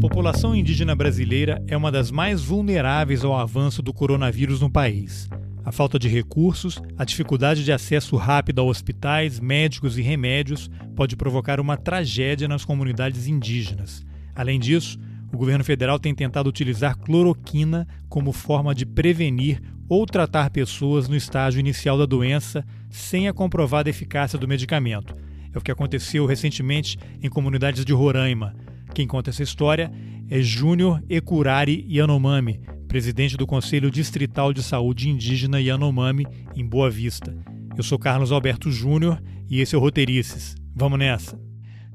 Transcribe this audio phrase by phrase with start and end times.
[0.00, 5.28] população indígena brasileira é uma das mais vulneráveis ao avanço do coronavírus no país.
[5.62, 11.16] A falta de recursos, a dificuldade de acesso rápido a hospitais, médicos e remédios pode
[11.16, 14.02] provocar uma tragédia nas comunidades indígenas.
[14.34, 14.98] Além disso,
[15.30, 21.16] o governo federal tem tentado utilizar cloroquina como forma de prevenir ou tratar pessoas no
[21.16, 25.14] estágio inicial da doença sem a comprovada eficácia do medicamento.
[25.52, 28.56] É o que aconteceu recentemente em comunidades de Roraima.
[28.94, 29.90] Quem conta essa história
[30.28, 36.26] é Júnior Ecurari Yanomami, presidente do Conselho Distrital de Saúde Indígena Yanomami,
[36.56, 37.36] em Boa Vista.
[37.76, 40.56] Eu sou Carlos Alberto Júnior e esse é o Roteirices.
[40.74, 41.40] Vamos nessa.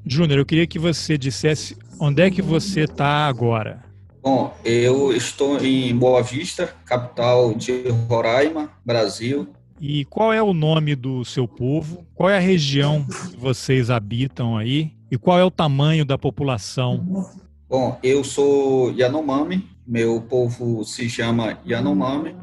[0.04, 3.84] Júnior, eu queria que você dissesse onde é que você está agora.
[4.22, 9.48] Bom, eu estou em Boa Vista, capital de Roraima, Brasil.
[9.80, 12.06] E qual é o nome do seu povo?
[12.14, 14.95] Qual é a região que vocês habitam aí?
[15.10, 17.30] E qual é o tamanho da população?
[17.68, 22.36] Bom, eu sou Yanomami, meu povo se chama Yanomami.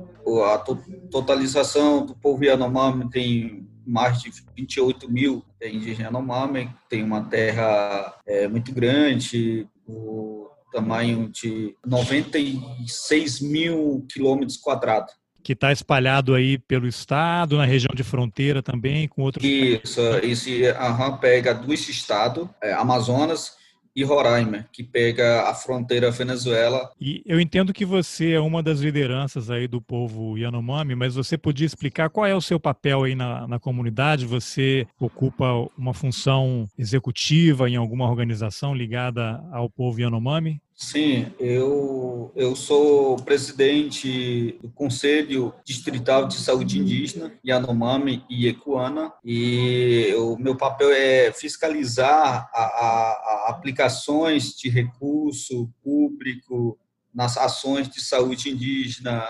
[0.45, 0.57] A
[1.11, 8.47] totalização do povo Yanomami tem mais de 28 mil indígenas Yanomami, tem uma terra é,
[8.47, 17.57] muito grande, o tamanho de 96 mil quilômetros quadrados que está espalhado aí pelo estado,
[17.57, 19.43] na região de fronteira também, com outros.
[19.45, 23.61] Isso, esse aham, pega dois estados, é, Amazonas
[23.95, 26.91] e Roraima, que pega a fronteira Venezuela.
[26.99, 31.37] E eu entendo que você é uma das lideranças aí do povo Yanomami, mas você
[31.37, 34.25] podia explicar qual é o seu papel aí na, na comunidade?
[34.25, 35.45] Você ocupa
[35.77, 40.59] uma função executiva em alguma organização ligada ao povo Yanomami?
[40.83, 50.13] Sim, eu, eu sou presidente do Conselho Distrital de Saúde Indígena, Yanomami e Ecuana, e
[50.17, 56.77] o meu papel é fiscalizar a, a, a aplicações de recurso público
[57.15, 59.25] nas ações de saúde indígena,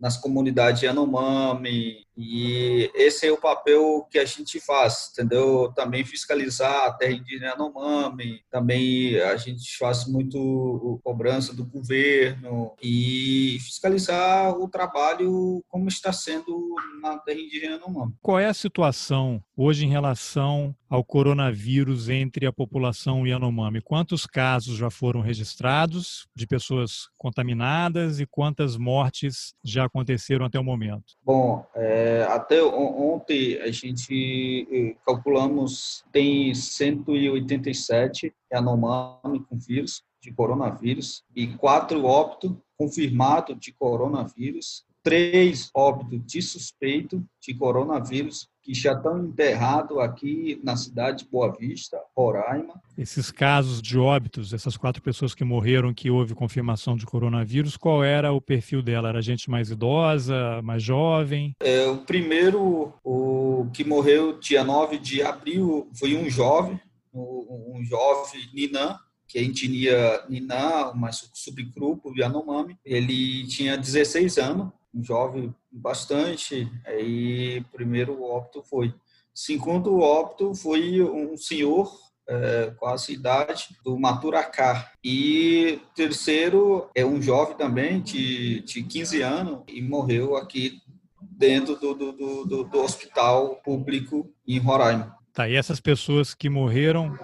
[0.00, 5.70] nas comunidades Yanomami, e esse é o papel que a gente faz, entendeu?
[5.74, 13.58] Também fiscalizar a terra indígena Yanomami, também a gente faz muito cobrança do governo e
[13.60, 18.14] fiscalizar o trabalho como está sendo na terra indígena Yanomami.
[18.22, 23.80] Qual é a situação hoje em relação ao coronavírus entre a população Yanomami?
[23.82, 30.64] Quantos casos já foram registrados de pessoas contaminadas e quantas mortes já aconteceram até o
[30.64, 31.14] momento?
[31.22, 40.32] Bom, é é, até ontem a gente eh, calculamos tem 187 Yanomami com vírus de
[40.32, 48.92] coronavírus e quatro óbitos confirmados de coronavírus, três óbitos de suspeito de coronavírus que já
[48.92, 52.82] estão enterrados aqui na cidade de Boa Vista, Roraima.
[52.98, 58.02] Esses casos de óbitos, essas quatro pessoas que morreram, que houve confirmação de coronavírus, qual
[58.02, 59.08] era o perfil dela?
[59.08, 61.54] Era gente mais idosa, mais jovem?
[61.60, 66.80] É, o primeiro, o que morreu dia 9 de abril, foi um jovem,
[67.14, 72.76] um jovem Ninan, que é etnia Ninan, uma subgrupo Yanomami.
[72.84, 78.94] Ele tinha 16 anos, jovem bastante, aí primeiro óbito foi.
[79.34, 81.90] Segundo óbito foi um senhor
[82.28, 84.92] é, a idade do Maturacá.
[85.02, 90.80] E terceiro é um jovem também de, de 15 anos e morreu aqui
[91.20, 92.12] dentro do, do,
[92.44, 95.15] do, do hospital público em Roraima.
[95.36, 97.14] Tá, e essas pessoas que morreram,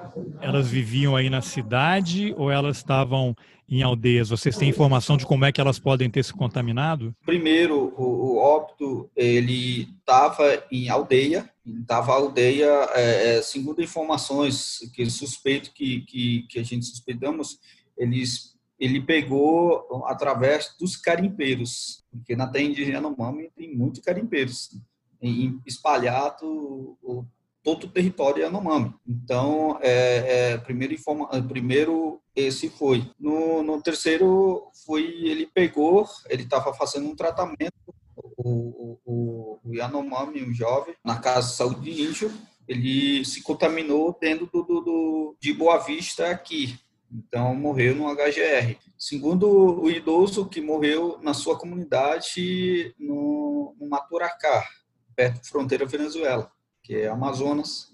[0.42, 3.34] elas viviam aí na cidade ou elas estavam
[3.66, 4.28] em aldeias?
[4.28, 7.16] Vocês têm informação de como é que elas podem ter se contaminado?
[7.24, 15.08] Primeiro, o, o óbito, ele estava em aldeia, estava aldeia, é, é, segundo informações que
[15.08, 17.58] suspeito que, que, que a gente suspeitamos,
[17.96, 24.68] eles ele pegou através dos carimpeiros, porque na terra indígena Yanomami tem muitos carimpeiros
[25.64, 26.98] espalhado
[27.62, 28.92] todo o território Yanomami.
[29.06, 33.08] Então, é, é, primeiro, informa, primeiro esse foi.
[33.18, 37.72] No, no terceiro foi ele pegou, ele estava fazendo um tratamento,
[38.36, 42.32] o, o, o Yanomami, um jovem, na casa de saúde de índio,
[42.66, 46.78] ele se contaminou dentro do, do, do, de Boa Vista aqui.
[47.10, 48.76] Então, morreu no HGR.
[48.98, 54.66] Segundo o idoso que morreu na sua comunidade no, no Maturacá,
[55.14, 56.50] perto da fronteira Venezuela
[56.82, 57.88] que é Amazonas,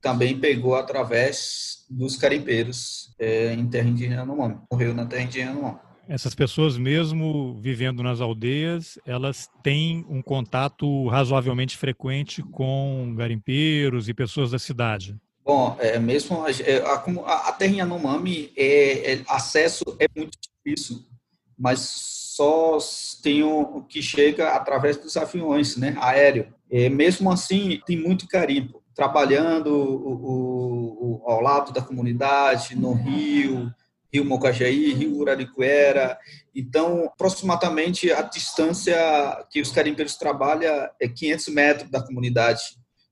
[0.00, 4.58] também pegou através dos carimpeiros é, em terra indígena Yanomami.
[4.70, 5.78] Morreu na terra indígena Yanomami.
[6.08, 14.14] Essas pessoas, mesmo vivendo nas aldeias, elas têm um contato razoavelmente frequente com garimpeiros e
[14.14, 15.14] pessoas da cidade.
[15.44, 20.38] Bom, é, mesmo a, é, a, a terra em Yanomami, é, é, acesso é muito
[20.64, 21.04] difícil,
[21.58, 22.78] mas só
[23.20, 26.54] tem o que chega através dos aviões, né, aéreo.
[26.70, 33.74] É, mesmo assim, tem muito carimbo, trabalhando o, o, ao lado da comunidade, no rio,
[34.12, 36.16] Rio Mocajaí, Rio Uraricuera.
[36.54, 38.96] Então, aproximadamente a distância
[39.50, 42.62] que os carimbeiros trabalham é 500 metros da comunidade.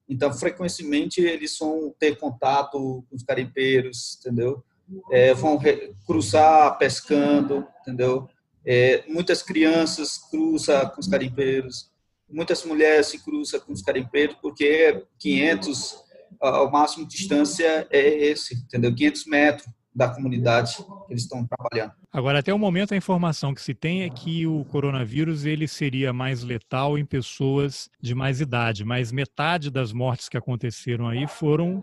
[0.08, 4.62] Então, frequentemente, eles vão ter contato com os carimbeiros, entendeu?
[5.10, 5.58] É, vão
[6.06, 8.28] cruzar pescando, entendeu?
[8.66, 11.90] É, muitas crianças cruzam com os carimbeiros,
[12.28, 15.96] muitas mulheres se cruzam com os carimbeiros, porque 500,
[16.42, 18.92] o máximo distância é esse, entendeu?
[18.94, 21.92] 500 metros da comunidade que eles estão trabalhando.
[22.12, 26.12] Agora, até o momento, a informação que se tem é que o coronavírus ele seria
[26.12, 31.82] mais letal em pessoas de mais idade, mas metade das mortes que aconteceram aí foram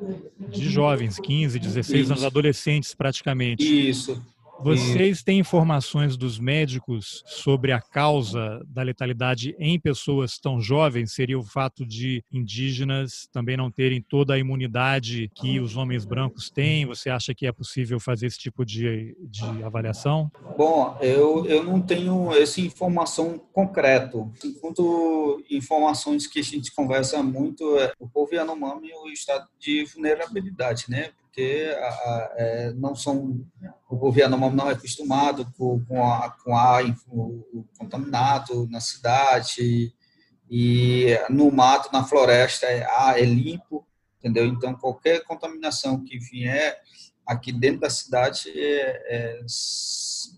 [0.50, 2.12] de jovens, 15, 16 Isso.
[2.12, 3.64] anos, adolescentes praticamente.
[3.64, 4.22] Isso.
[4.64, 11.14] Vocês têm informações dos médicos sobre a causa da letalidade em pessoas tão jovens?
[11.14, 16.50] Seria o fato de indígenas também não terem toda a imunidade que os homens brancos
[16.50, 16.86] têm?
[16.86, 20.32] Você acha que é possível fazer esse tipo de, de avaliação?
[20.58, 24.18] Bom, eu, eu não tenho essa informação concreta.
[24.46, 29.84] Enquanto informações que a gente conversa muito, é o povo Yanomami é o estado de
[29.86, 31.12] vulnerabilidade, né?
[31.34, 33.44] Porque a, a, é, não são
[33.90, 36.84] o governo não é acostumado com, com, a, com ar
[37.78, 39.92] contaminado na cidade
[40.50, 43.84] e no mato, na floresta, é, ah, é limpo,
[44.20, 44.46] entendeu?
[44.46, 46.80] Então, qualquer contaminação que vier
[47.26, 49.40] aqui dentro da cidade é, é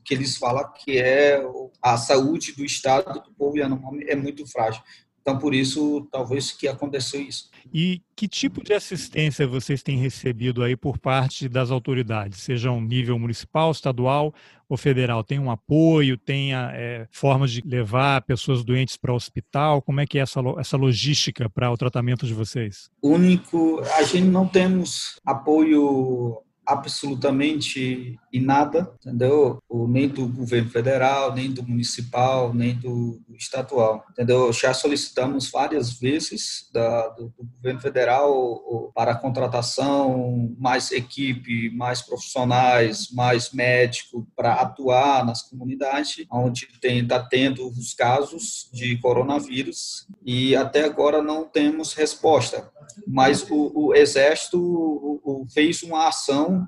[0.05, 1.41] que eles falam que é
[1.81, 4.81] a saúde do estado do povo Yanomami é muito frágil.
[5.25, 7.49] Então, por isso, talvez que aconteceu isso.
[7.73, 12.79] E que tipo de assistência vocês têm recebido aí por parte das autoridades, seja um
[12.79, 14.31] nível municipal, estadual
[14.69, 15.23] ou federal?
[15.23, 19.81] Tem um apoio, tem é, formas de levar pessoas doentes para o hospital?
[19.81, 22.91] Como é que é essa, essa logística para o tratamento de vocês?
[23.01, 26.37] Único, a gente não temos apoio
[26.67, 29.59] absolutamente em nada, entendeu?
[29.87, 34.51] Nem do governo federal, nem do municipal, nem do, estadual, entendeu?
[34.51, 42.01] Já solicitamos várias vezes da, do, do, governo federal para a contratação, mais equipe, mais
[42.01, 50.55] profissionais, mais médico para atuar nas comunidades, onde está tendo os casos de coronavírus e
[50.55, 52.69] até agora não temos resposta.
[53.07, 56.67] Mas o, o Exército o, o fez uma ação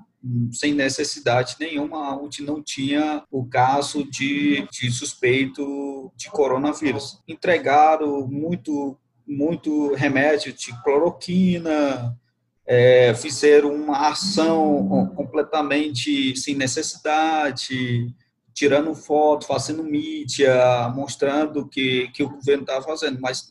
[0.52, 7.22] sem necessidade nenhuma, onde não tinha o caso de, de suspeito de coronavírus.
[7.26, 12.16] Entregaram muito, muito remédio de cloroquina,
[12.66, 18.12] é, fizeram uma ação completamente sem necessidade,
[18.52, 23.48] tirando foto, fazendo mídia, mostrando que, que o governo estava fazendo, mas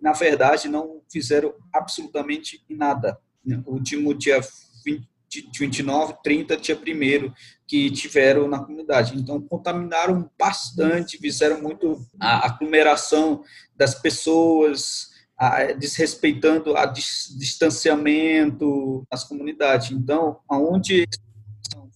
[0.00, 3.18] na verdade não fizeram absolutamente nada.
[3.66, 4.40] O último dia
[4.84, 5.13] 20, de
[5.58, 7.32] 29, 30 tinha primeiro
[7.66, 9.16] que tiveram na comunidade.
[9.16, 13.42] Então, contaminaram bastante, fizeram muito a aglomeração
[13.76, 19.90] das pessoas, a, desrespeitando a dis, distanciamento nas comunidades.
[19.90, 21.06] Então, aonde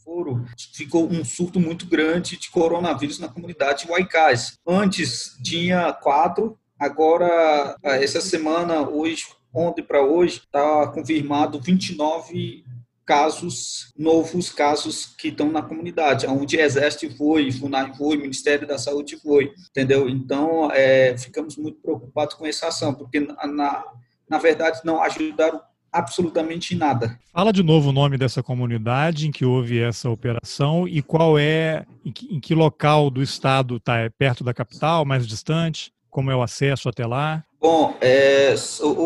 [0.02, 4.58] foram, ficou um surto muito grande de coronavírus na comunidade de Waikais.
[4.66, 12.64] Antes tinha quatro, agora, essa semana, hoje, ontem para hoje, está confirmado 29
[13.08, 19.16] casos, novos casos que estão na comunidade, onde Exército foi, FUNAI foi, Ministério da Saúde
[19.16, 20.10] foi, entendeu?
[20.10, 23.82] Então, é, ficamos muito preocupados com essa ação, porque, na,
[24.28, 25.58] na verdade, não ajudaram
[25.90, 27.18] absolutamente nada.
[27.32, 31.86] Fala de novo o nome dessa comunidade em que houve essa operação e qual é,
[32.04, 34.00] em que, em que local do estado está?
[34.00, 35.90] É perto da capital, mais distante?
[36.10, 37.42] Como é o acesso até lá?
[37.58, 38.54] Bom, é,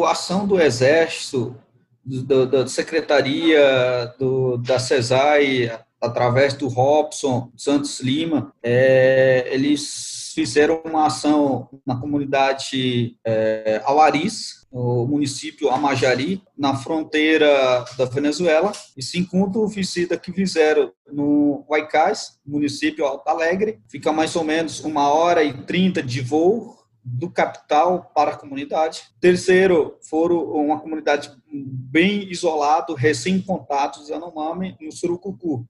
[0.05, 1.57] a ação do Exército
[2.05, 11.07] do, da secretaria do, da CESAI, através do Robson Santos Lima, é, eles fizeram uma
[11.07, 19.61] ação na comunidade é, Alariz, no município Amajari, na fronteira da Venezuela, e se encontra
[19.61, 25.45] o visita que fizeram no Huaycás, município Alto Alegre, fica mais ou menos uma hora
[25.45, 29.03] e trinta de voo do capital para a comunidade.
[29.21, 35.67] Terceiro, foram uma comunidade bem isolado, recém-contatos Yanomami, no Surucucu.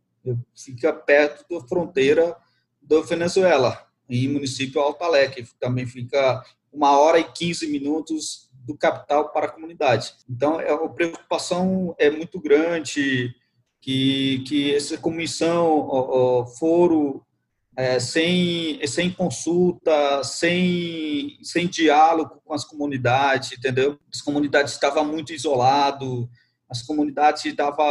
[0.55, 2.37] Fica perto da fronteira
[2.81, 5.47] da Venezuela, em município Alto Alegre.
[5.59, 10.15] Também fica uma hora e 15 minutos do capital para a comunidade.
[10.29, 13.35] Então, é, a preocupação é muito grande
[13.81, 17.27] que, que essa comissão, ó, foro
[17.77, 23.99] é, sem, sem consulta, sem, sem diálogo com as comunidades, entendeu?
[24.13, 26.27] As comunidades estavam muito isoladas,
[26.69, 27.87] as comunidades estavam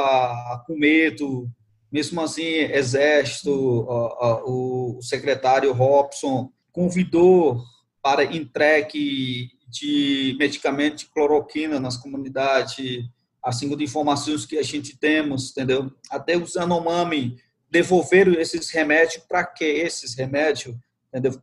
[0.66, 1.50] com medo,
[1.92, 7.62] mesmo assim, Exército, o secretário Robson convidou
[8.02, 13.04] para entregue de medicamento de cloroquina nas comunidades,
[13.44, 15.92] assim de informações que a gente temos, entendeu?
[16.10, 17.38] Até os Anomami
[17.72, 20.76] devolveram esses remédios, para que esses remédios?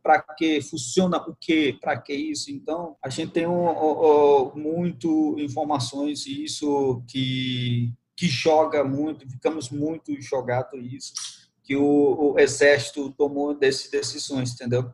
[0.01, 1.73] Para que funciona o que?
[1.73, 2.51] Para que isso?
[2.51, 9.29] Então, a gente tem um, um, um, muito informações e isso que que joga muito,
[9.29, 11.13] ficamos muito jogados isso
[11.69, 14.91] que o, o exército tomou dessas decisões, entendeu?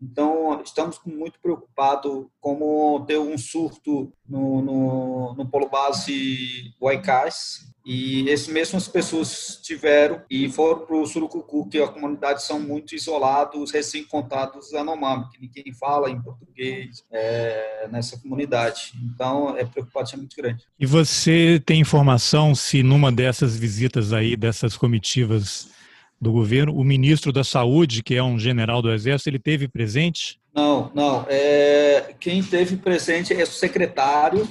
[0.00, 7.66] Então, estamos muito preocupados como ter um surto no, no, no polo base Waikais.
[7.88, 12.96] E essas mesmas pessoas tiveram e foram para o Surucucu, que a comunidade são muito
[12.96, 18.92] isolados, recém-contados Anomami, que ninguém fala em português é, nessa comunidade.
[19.04, 20.64] Então, é preocupação muito grande.
[20.80, 25.68] E você tem informação se numa dessas visitas aí, dessas comitivas,
[26.20, 26.74] do governo.
[26.74, 30.40] O ministro da Saúde, que é um general do Exército, ele teve presente?
[30.54, 31.26] Não, não.
[31.28, 34.48] É, quem teve presente é o secretário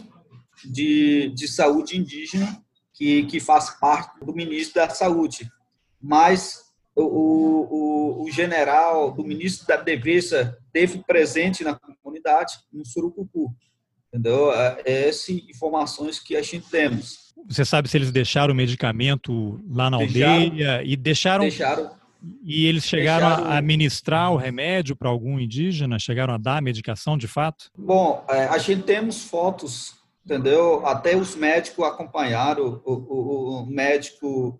[0.63, 2.61] de, de Saúde Indígena,
[2.93, 5.49] que, que faz parte do ministro da Saúde.
[6.01, 13.53] Mas o, o, o general, do ministro da Defesa, teve presente na comunidade, no Surucucu.
[14.07, 14.51] Entendeu?
[14.53, 17.24] É, essas informações que a gente temos.
[17.47, 21.43] Você sabe se eles deixaram o medicamento lá na deixaram, aldeia e deixaram.
[21.43, 21.91] Deixaram.
[22.43, 25.99] E eles chegaram deixaram, a administrar o remédio para algum indígena?
[25.99, 27.69] Chegaram a dar a medicação de fato?
[27.77, 29.93] Bom, é, a gente temos fotos,
[30.25, 30.85] entendeu?
[30.87, 34.59] Até os médicos acompanharam o, o, o médico,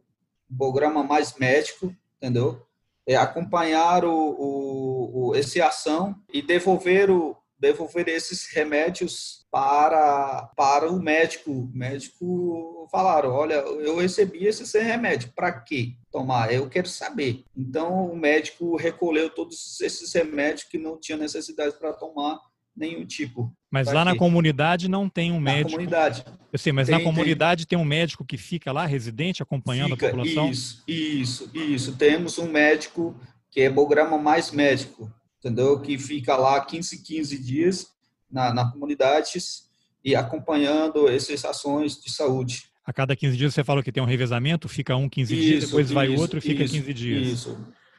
[0.49, 2.61] o programa mais médico, entendeu?
[3.07, 11.51] É, acompanharam o, o, esse ação e devolveram devolver esses remédios para, para o médico.
[11.51, 16.53] O médico falaram, olha, eu recebi esse remédio, para que tomar?
[16.53, 17.43] Eu quero saber.
[17.55, 22.39] Então, o médico recolheu todos esses remédios que não tinha necessidade para tomar
[22.75, 23.53] nenhum tipo.
[23.71, 24.11] Mas lá quê?
[24.11, 25.71] na comunidade não tem um médico.
[25.71, 26.25] Na comunidade.
[26.51, 27.77] Eu sei, mas tem, na comunidade tem.
[27.77, 27.85] tem.
[27.85, 30.49] um médico que fica lá, residente, acompanhando fica, a população?
[30.49, 31.95] Isso, isso, isso.
[31.95, 33.15] Temos um médico
[33.49, 35.09] que é programa mais médico
[35.45, 35.79] entendeu?
[35.79, 37.87] Que fica lá 15, 15 dias
[38.31, 39.65] na, na comunidades
[40.03, 42.63] e acompanhando essas ações de saúde.
[42.83, 45.65] A cada 15 dias você falou que tem um revezamento, fica um 15 isso, dias,
[45.65, 47.27] depois isso, vai outro e fica isso, 15 dias.
[47.27, 47.57] Isso,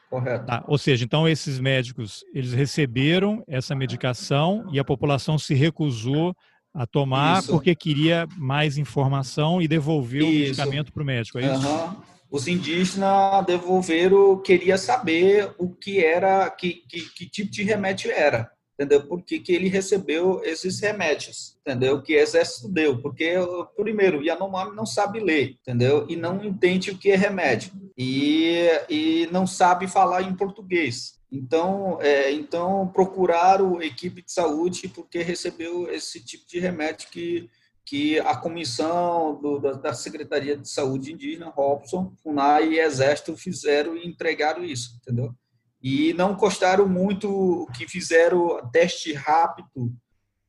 [0.09, 0.45] correto.
[0.45, 6.35] Tá, ou seja, então esses médicos, eles receberam essa medicação e a população se recusou
[6.73, 11.67] a tomar porque queria mais informação e devolveu o medicamento para o médico, é isso?
[11.67, 18.11] Uhum os indígenas devolveram, queria saber o que era, que, que, que tipo de remédio
[18.11, 19.07] era, entendeu?
[19.07, 22.01] Por que, que ele recebeu esses remédios, entendeu?
[22.01, 23.35] Que o exército deu, porque,
[23.75, 26.05] primeiro, Yanomami não sabe ler, entendeu?
[26.09, 31.17] E não entende o que é remédio, e, e não sabe falar em português.
[31.31, 37.49] Então, é, então procuraram equipe de saúde porque recebeu esse tipo de remédio que
[37.87, 44.05] que a comissão do, da, Secretaria de Saúde Indígena, Robson, FUNAI e Exército fizeram e
[44.05, 45.33] entregaram isso, entendeu?
[45.81, 49.95] E não gostaram muito que fizeram teste rápido,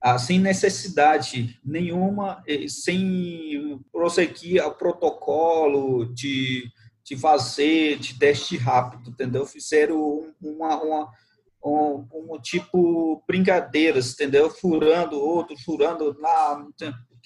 [0.03, 6.69] ah, sem necessidade nenhuma, sem prosseguir o protocolo de,
[7.05, 9.47] de fazer de teste rápido, entendeu?
[9.47, 11.13] Fizeram uma, uma
[11.65, 14.51] um, um, tipo brincadeiras, entendeu?
[14.51, 16.67] Furando outro, furando lá,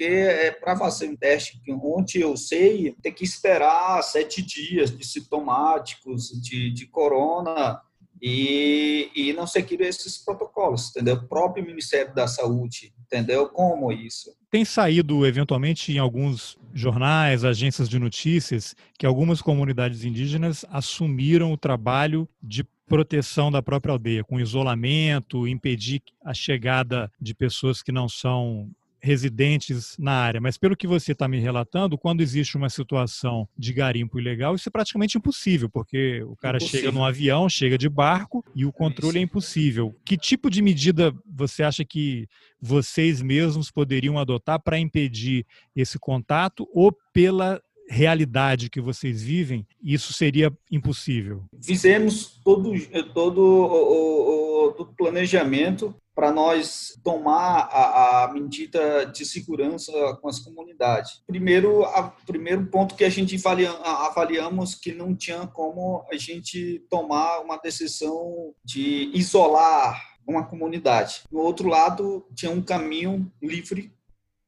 [0.03, 4.97] porque é para fazer um teste que ontem eu sei, tem que esperar sete dias
[4.97, 7.81] de sintomáticos, de, de corona,
[8.21, 11.17] e, e não seguir esses protocolos, entendeu?
[11.17, 13.49] O próprio Ministério da Saúde, entendeu?
[13.49, 14.31] Como isso?
[14.49, 21.57] Tem saído, eventualmente, em alguns jornais, agências de notícias, que algumas comunidades indígenas assumiram o
[21.57, 28.09] trabalho de proteção da própria aldeia, com isolamento, impedir a chegada de pessoas que não
[28.09, 28.71] são
[29.03, 33.73] residentes na área, mas pelo que você está me relatando, quando existe uma situação de
[33.73, 36.81] garimpo ilegal, isso é praticamente impossível, porque o cara impossível.
[36.81, 39.95] chega num avião, chega de barco e o controle é, é impossível.
[40.05, 42.29] Que tipo de medida você acha que
[42.61, 45.45] vocês mesmos poderiam adotar para impedir
[45.75, 51.45] esse contato ou pela realidade que vocês vivem, isso seria impossível?
[51.61, 52.73] Fizemos todo,
[53.13, 61.23] todo todo o planejamento para nós tomar a, a, medida de segurança com as comunidades.
[61.27, 66.85] Primeiro, o primeiro ponto que a gente avalia, avaliamos que não tinha como a gente
[66.91, 71.23] tomar uma decisão de isolar uma comunidade.
[71.31, 73.93] No outro lado, tinha um caminho livre,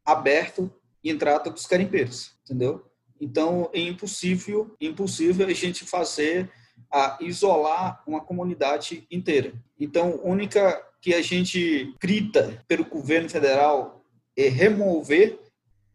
[0.04, 0.70] aberto,
[1.02, 2.82] e entrada dos carimpeiros, entendeu?
[3.20, 6.50] Então, é impossível, impossível a gente fazer
[6.90, 9.52] a isolar uma comunidade inteira.
[9.78, 14.02] Então, a única que a gente grita pelo governo federal
[14.36, 15.38] é remover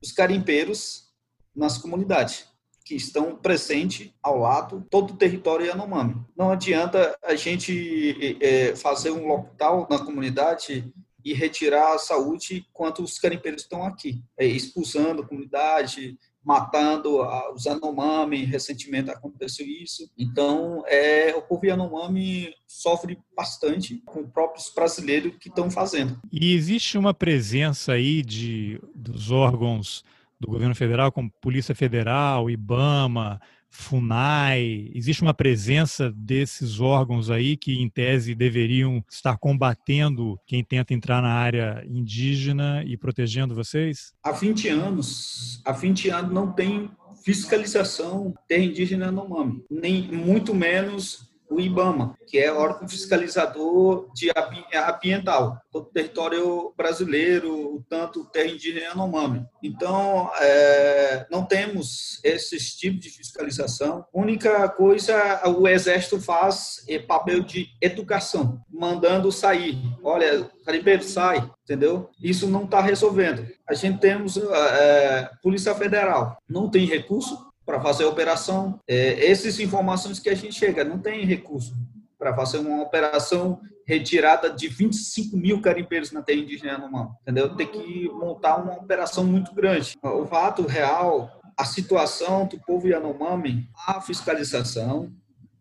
[0.01, 1.09] os carimpeiros
[1.55, 2.47] nas comunidades
[2.85, 6.15] que estão presentes ao lado todo o território Yanomami.
[6.35, 10.91] Não adianta a gente é, fazer um lockdown na comunidade
[11.23, 17.21] e retirar a saúde enquanto os carimpeiros estão aqui, é, expulsando a comunidade, matando
[17.53, 20.09] os Yanomami, recentemente aconteceu isso.
[20.17, 26.19] Então, é, o povo Yanomami sofre bastante com os próprios brasileiros que estão fazendo.
[26.31, 30.03] E existe uma presença aí de, dos órgãos
[30.39, 37.79] do governo federal, como Polícia Federal, IBAMA, FUNAI, existe uma presença desses órgãos aí que,
[37.79, 44.13] em tese, deveriam estar combatendo quem tenta entrar na área indígena e protegendo vocês?
[44.23, 46.89] Há 20 anos, há 20 anos não tem
[47.23, 54.31] fiscalização terra indígena no MAMI, nem muito menos o IBAMA, que é órgão fiscalizador de
[54.75, 59.45] ambiental, todo o território brasileiro, tanto terra indígena e Yanomami.
[59.63, 64.05] Então, é, não temos esses tipos de fiscalização.
[64.13, 69.77] Única coisa o Exército faz é papel de educação, mandando sair.
[70.03, 72.09] Olha, Caribeiro, sai, entendeu?
[72.21, 73.47] Isso não está resolvendo.
[73.67, 78.79] A gente temos é, Polícia Federal, não tem recurso, para fazer a operação.
[78.87, 81.75] É, essas informações que a gente chega, não tem recurso
[82.17, 87.55] para fazer uma operação retirada de 25 mil carimpeiros na terra indígena Yanomami, entendeu?
[87.55, 89.95] Tem que montar uma operação muito grande.
[90.01, 95.13] O fato real, a situação do povo Yanomami, a fiscalização,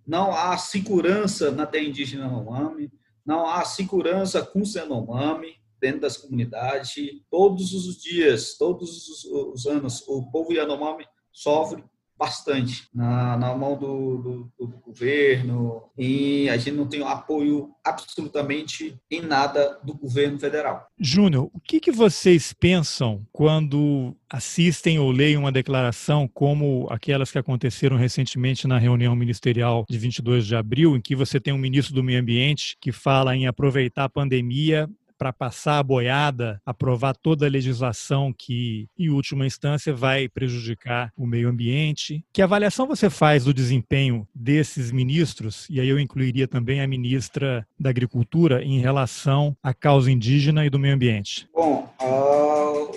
[0.07, 2.91] não há segurança na terra indígena Yanomami,
[3.25, 6.95] não há segurança com os Yanomami, dentro das comunidades.
[7.31, 11.85] Todos os dias, todos os anos, o povo Yanomami sofre
[12.19, 18.99] bastante na, na mão do, do, do, governo e a gente não tem apoio absolutamente
[19.11, 20.89] em nada do governo federal.
[20.99, 27.39] Júnior, o que, que vocês pensam quando assistem ou leem uma declaração como aquelas que
[27.39, 31.95] aconteceram recentemente na reunião ministerial de 22 de abril, em que você tem um ministro
[31.95, 37.45] do Meio Ambiente que fala em aproveitar a pandemia para passar a boiada, aprovar toda
[37.45, 42.25] a legislação que, em última instância, vai prejudicar o meio ambiente.
[42.33, 47.67] Que avaliação você faz do desempenho desses ministros, e aí eu incluiria também a ministra
[47.79, 51.49] da Agricultura, em relação à causa indígena e do meio ambiente?
[51.53, 52.49] Bom, a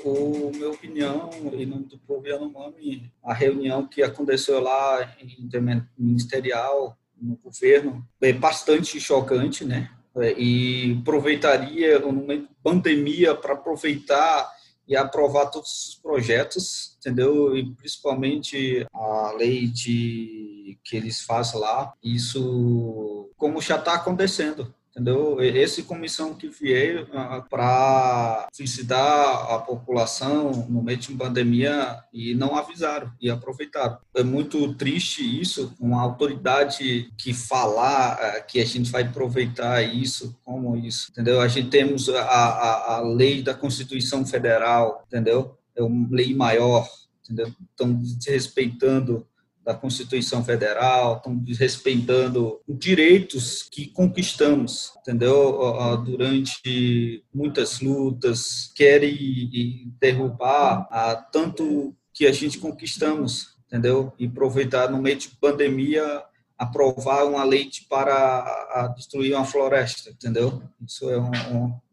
[0.04, 5.52] o minha opinião, em nome do povo Yanomami, a reunião que aconteceu lá em
[5.98, 9.92] ministerial, no governo, é bastante chocante, né?
[10.18, 14.52] É, e aproveitaria de pandemia para aproveitar
[14.86, 17.56] e aprovar todos os projetos, entendeu?
[17.56, 25.42] E principalmente a lei de que eles fazem lá, isso como já está acontecendo, entendeu?
[25.42, 32.36] Esse comissão que veio ah, para visitar a população no meio de uma pandemia e
[32.36, 33.98] não avisaram e aproveitaram.
[34.16, 40.38] É muito triste isso, uma autoridade que falar ah, que a gente vai aproveitar isso,
[40.44, 41.40] como isso, entendeu?
[41.40, 45.58] A gente temos a, a, a lei da Constituição Federal, entendeu?
[45.76, 46.88] É uma lei maior,
[47.24, 47.54] entendeu?
[47.72, 49.26] Estão desrespeitando
[49.64, 55.60] da Constituição Federal, estão desrespeitando direitos que conquistamos, entendeu?
[56.04, 60.88] Durante muitas lutas, querem derrubar
[61.32, 64.14] tanto que a gente conquistamos, entendeu?
[64.18, 66.24] E aproveitar no meio de pandemia
[66.58, 70.62] aprovar uma lei para destruir uma floresta, entendeu?
[70.86, 71.32] Isso é um,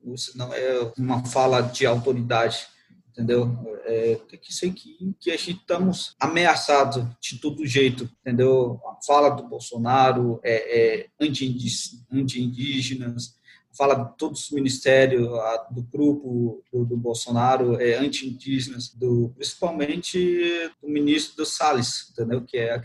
[0.04, 2.66] um isso não é uma fala de autoridade
[3.18, 3.58] entendeu?
[3.84, 8.80] É, tem que ser que, que a gente estamos ameaçados de todo jeito, entendeu?
[8.86, 13.36] A fala do Bolsonaro é, é anti-indígenas,
[13.78, 15.28] fala de todos os ministérios
[15.70, 18.92] do grupo do, do Bolsonaro é, anti-indígenas,
[19.36, 20.18] principalmente
[20.82, 22.42] do ministro do Salles, entendeu?
[22.42, 22.78] Que é,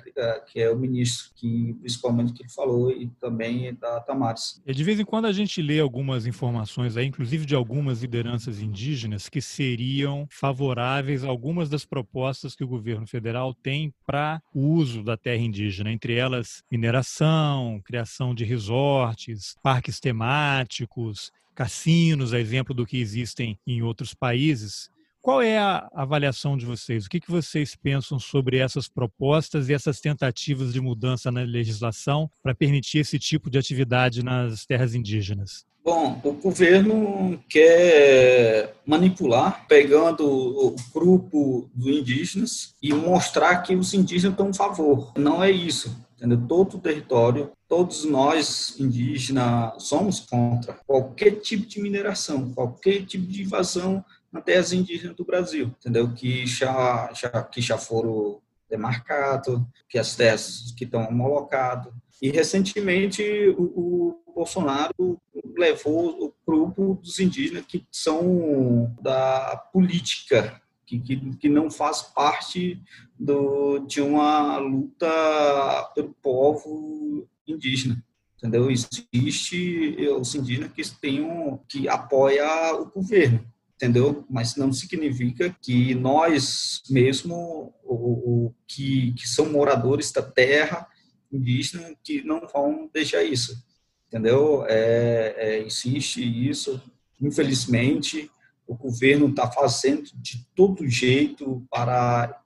[0.45, 4.62] que é o ministro que principalmente que ele falou e também da Tamares.
[4.65, 8.62] E de vez em quando a gente lê algumas informações aí, inclusive de algumas lideranças
[8.62, 14.67] indígenas que seriam favoráveis a algumas das propostas que o governo federal tem para o
[14.67, 22.39] uso da terra indígena, entre elas mineração, criação de resorts, parques temáticos turísticos, cassinos, a
[22.39, 24.89] exemplo do que existem em outros países.
[25.22, 27.06] Qual é a avaliação de vocês?
[27.06, 32.30] O que, que vocês pensam sobre essas propostas e essas tentativas de mudança na legislação
[32.41, 35.65] para permitir esse tipo de atividade nas terras indígenas?
[35.86, 44.34] Bom, o governo quer manipular, pegando o grupo dos indígenas e mostrar que os indígenas
[44.34, 45.13] estão a favor.
[45.17, 45.96] Não é isso.
[46.17, 46.48] Entendeu?
[46.48, 53.41] Todo o território, todos nós indígenas somos contra qualquer tipo de mineração, qualquer tipo de
[53.41, 56.13] invasão na terras indígenas do Brasil, entendeu?
[56.13, 59.59] Que já, já, que já foram demarcados,
[59.89, 61.91] que as terras que estão homologadas.
[62.21, 63.23] E recentemente
[63.57, 65.19] o, o Bolsonaro
[65.57, 72.79] levou o grupo dos indígenas que são da política, que, que, que não faz parte
[73.19, 78.03] do, de uma luta pelo povo indígena
[78.43, 78.69] entendeu?
[78.69, 84.25] Existe os indígenas que tenham que apoia o governo, entendeu?
[84.29, 90.86] Mas não significa que nós mesmo, o, que, que são moradores da terra
[91.32, 93.63] indígena, que não vão deixar isso,
[94.08, 94.65] entendeu?
[94.67, 96.82] É, é, existe isso,
[97.21, 98.29] infelizmente,
[98.67, 102.39] o governo está fazendo de todo jeito para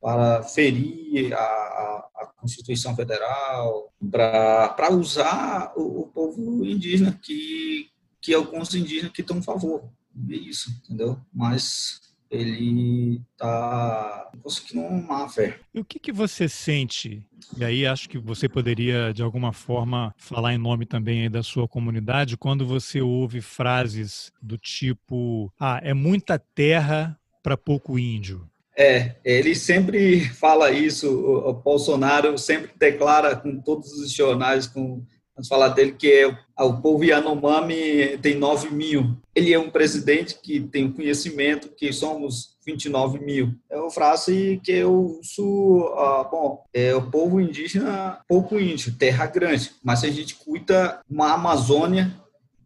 [0.00, 7.90] para ferir a, a, Constituição Federal, para usar o, o povo indígena que
[8.24, 9.92] que alguns indígenas que estão a favor,
[10.30, 11.20] é isso, entendeu?
[11.30, 15.60] Mas ele está conseguindo uma fé.
[15.74, 17.22] E o que, que você sente?
[17.58, 21.68] E aí acho que você poderia, de alguma forma, falar em nome também da sua
[21.68, 28.48] comunidade, quando você ouve frases do tipo: ah, é muita terra para pouco índio.
[28.76, 35.04] É, ele sempre fala isso, o Bolsonaro sempre declara com todos os jornais, com
[35.36, 36.28] Vamos falar dele que é
[36.62, 39.16] o povo Yanomami tem 9 mil.
[39.34, 43.52] Ele é um presidente que tem conhecimento que somos 29 mil.
[43.68, 49.26] É uma frase que eu uso, ah, bom, é o povo indígena, pouco índio, terra
[49.26, 52.14] grande, mas a gente cuida uma Amazônia,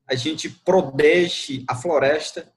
[0.07, 2.53] a gente protege a floresta,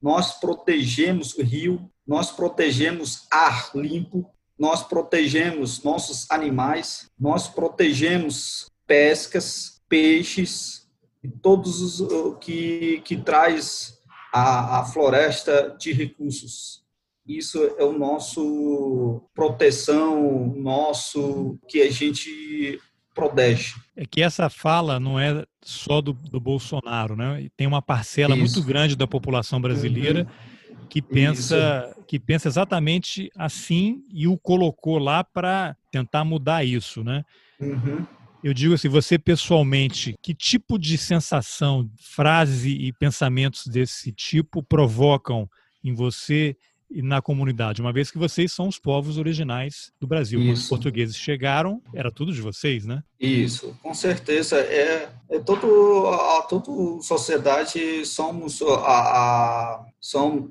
[0.00, 9.80] nós protegemos o rio, nós protegemos ar limpo, nós protegemos nossos animais, nós protegemos pescas,
[9.88, 10.88] peixes
[11.22, 13.96] e todos os que, que traz
[14.34, 16.82] a, a floresta de recursos.
[17.24, 22.80] Isso é o nosso proteção, nosso que a gente
[23.14, 23.74] protege.
[23.96, 27.46] É que essa fala não é só do, do Bolsonaro, né?
[27.56, 28.56] Tem uma parcela Isso.
[28.56, 30.26] muito grande da população brasileira
[30.68, 30.86] uhum.
[30.88, 31.94] que pensa.
[32.10, 37.24] Que pensa exatamente assim e o colocou lá para tentar mudar isso, né?
[37.60, 38.04] Uhum.
[38.42, 45.48] Eu digo assim, você pessoalmente, que tipo de sensação, frases e pensamentos desse tipo provocam
[45.84, 46.56] em você
[46.90, 50.40] e na comunidade, uma vez que vocês são os povos originais do Brasil.
[50.40, 50.48] Isso.
[50.48, 53.04] Quando os portugueses chegaram, era tudo de vocês, né?
[53.20, 54.58] Isso, com certeza.
[54.58, 60.50] É, é todo, a toda sociedade somos a, a, são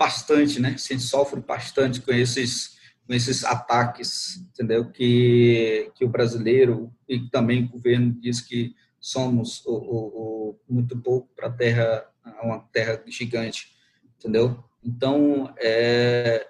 [0.00, 0.74] bastante, né?
[0.78, 4.88] Gente sofre bastante com esses com esses ataques, entendeu?
[4.88, 10.96] Que, que o brasileiro e também o governo diz que somos o, o, o muito
[10.96, 12.06] pouco para a terra,
[12.40, 13.72] uma terra gigante,
[14.16, 14.62] entendeu?
[14.82, 16.46] Então, é,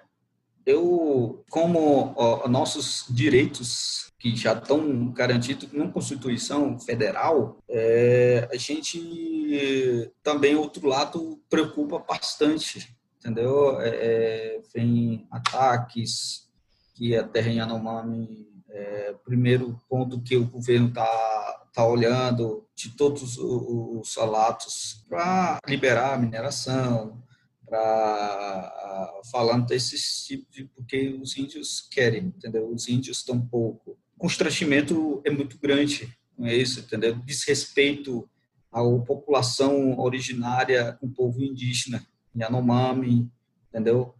[0.63, 10.13] eu, como ó, nossos direitos que já estão garantidos na Constituição Federal, é, a gente
[10.21, 13.79] também, outro lado, preocupa bastante, entendeu?
[13.79, 16.49] É, é vem ataques,
[16.95, 22.89] que a terra em Yanomami, é, primeiro ponto que o governo está tá olhando de
[22.89, 27.21] todos os salatos para liberar a mineração,
[27.65, 32.67] para falando desses tipos de porque os índios querem, entendeu?
[32.69, 33.91] Os índios estão pouco.
[34.17, 37.15] O constrangimento é muito grande com isso, entendeu?
[37.15, 38.29] Desrespeito
[38.71, 43.29] à população originária, o povo indígena, Yanomami,
[43.69, 44.15] entendeu?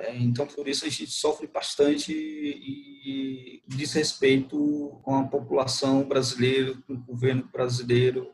[0.00, 6.94] É, então, por isso, a gente sofre bastante e desrespeito com a população brasileira, com
[6.94, 8.30] o governo brasileiro,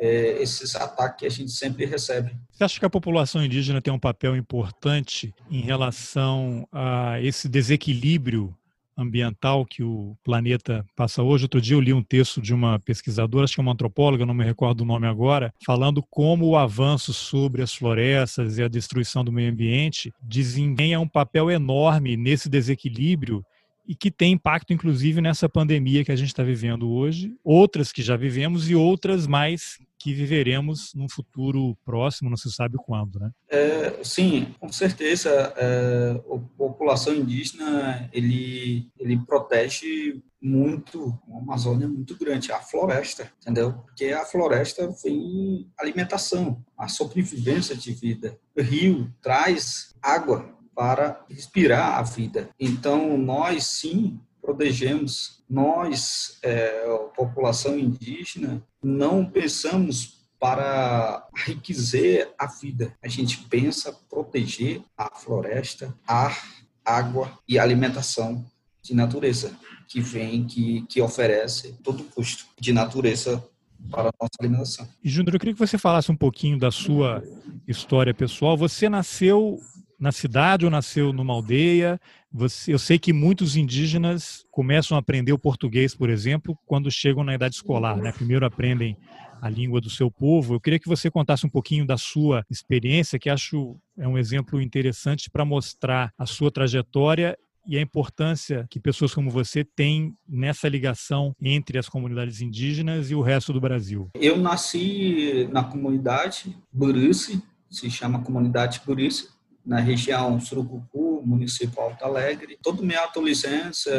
[0.00, 2.36] é, esses ataques que a gente sempre recebe.
[2.50, 8.56] Você acha que a população indígena tem um papel importante em relação a esse desequilíbrio
[8.98, 11.44] ambiental que o planeta passa hoje.
[11.44, 14.34] Outro dia eu li um texto de uma pesquisadora, acho que é uma antropóloga, não
[14.34, 19.24] me recordo o nome agora, falando como o avanço sobre as florestas e a destruição
[19.24, 23.44] do meio ambiente desempenha um papel enorme nesse desequilíbrio
[23.88, 28.02] e que tem impacto, inclusive, nessa pandemia que a gente está vivendo hoje, outras que
[28.02, 33.30] já vivemos e outras mais que viveremos num futuro próximo, não se sabe quando, né?
[33.48, 35.30] É, sim, com certeza.
[35.56, 43.72] É, a população indígena ele ele protege muito uma Amazônia muito grande, a floresta, entendeu?
[43.72, 48.38] Porque a floresta vem alimentação, a sobrevivência de vida.
[48.56, 52.50] O rio traz água para respirar a vida.
[52.56, 56.86] Então nós sim protegemos nós, é,
[57.16, 62.94] população indígena, não pensamos para enriquecer a vida.
[63.02, 66.40] A gente pensa proteger a floresta, ar,
[66.84, 68.46] água e alimentação
[68.80, 69.52] de natureza
[69.88, 73.44] que vem, que, que oferece todo custo de natureza
[73.90, 74.88] para a nossa alimentação.
[75.02, 77.24] E Júnior, eu queria que você falasse um pouquinho da sua
[77.66, 78.56] história pessoal.
[78.56, 79.58] Você nasceu
[79.98, 82.00] na cidade ou nasceu numa aldeia?
[82.30, 87.24] Você, eu sei que muitos indígenas começam a aprender o português, por exemplo, quando chegam
[87.24, 87.96] na idade escolar.
[87.96, 88.12] Né?
[88.12, 88.96] Primeiro aprendem
[89.40, 90.54] a língua do seu povo.
[90.54, 94.60] Eu queria que você contasse um pouquinho da sua experiência, que acho é um exemplo
[94.60, 100.68] interessante para mostrar a sua trajetória e a importância que pessoas como você têm nessa
[100.68, 104.08] ligação entre as comunidades indígenas e o resto do Brasil.
[104.14, 109.28] Eu nasci na comunidade Burice, se chama comunidade Burice,
[109.64, 112.58] na região Surucucu, município Alto Alegre.
[112.62, 113.92] Toda minha adolescência,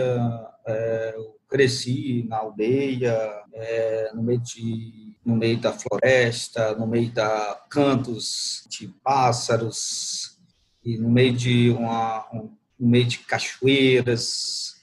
[0.66, 3.18] é, eu cresci na aldeia,
[3.54, 10.40] é, no meio de no meio da floresta, no meio da cantos de pássaros
[10.84, 14.76] e no meio de uma um, no meio de cachoeiras.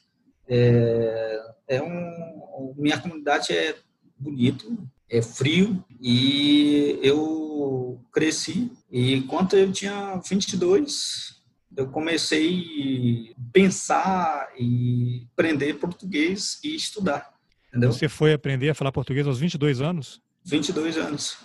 [0.48, 3.74] É, é um, minha comunidade é
[4.18, 4.78] bonito,
[5.10, 11.36] é frio e eu cresci e quando eu tinha 22
[11.76, 17.34] eu comecei a pensar e aprender português e estudar.
[17.68, 17.92] Entendeu?
[17.92, 20.20] Você foi aprender a falar português aos 22 anos?
[20.44, 21.36] 22 anos.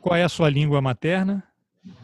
[0.00, 1.42] Qual é a sua língua materna?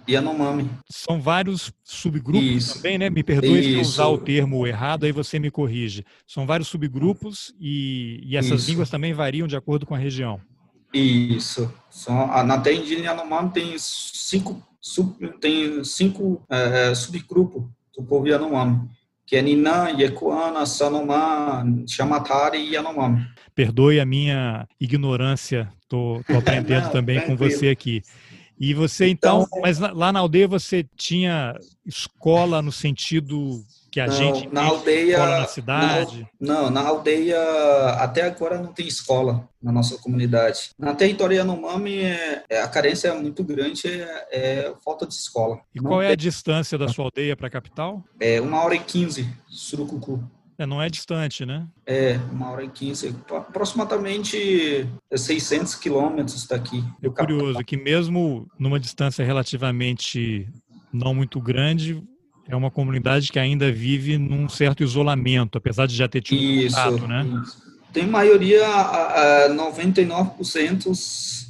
[0.09, 0.69] Yanomami.
[0.89, 2.75] São vários subgrupos Isso.
[2.77, 3.09] também, né?
[3.09, 6.05] Me perdoe se eu usar o termo errado, aí você me corrige.
[6.27, 8.71] São vários subgrupos e, e essas Isso.
[8.71, 10.41] línguas também variam de acordo com a região.
[10.93, 11.73] Isso.
[11.89, 17.65] São, na terra indígena Yanomami tem cinco, sub, tem cinco é, subgrupos
[17.97, 18.89] do povo Yanomami,
[19.27, 23.27] que é Ninã, Yekuana, Sanomá, Chamatari e Yanomami.
[23.55, 27.39] Perdoe a minha ignorância, estou aprendendo Não, também tranquilo.
[27.39, 28.03] com você aqui.
[28.59, 31.55] E você então, então, mas lá na aldeia você tinha
[31.87, 36.29] escola no sentido que a não, gente na aldeia escola na cidade?
[36.41, 37.39] Não, não, na aldeia
[37.99, 40.71] até agora não tem escola na nossa comunidade.
[40.79, 45.61] Na território Yanomami é, é, a carência é muito grande, é, é falta de escola.
[45.75, 46.13] E não qual é tem...
[46.13, 48.05] a distância da sua aldeia para a capital?
[48.21, 50.23] É uma hora e quinze, Surucucu.
[50.57, 51.67] É, não é distante, né?
[51.87, 53.17] É, uma hora e quinze.
[53.31, 56.85] Aproximadamente 600 quilômetros daqui.
[57.03, 60.47] É curioso que mesmo numa distância relativamente
[60.93, 62.03] não muito grande,
[62.51, 66.77] é uma comunidade que ainda vive num certo isolamento, apesar de já ter tido isso,
[66.77, 67.27] contato, né?
[67.43, 67.71] Isso.
[67.93, 68.67] Tem maioria,
[69.51, 70.93] 99%